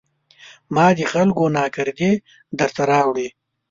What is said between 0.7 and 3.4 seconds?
ما د خلکو ناکردې درته راوړي